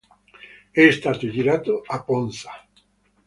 È 0.71 0.89
stato 0.89 1.29
girato 1.29 1.83
a 1.85 2.01
Ponza. 2.03 2.51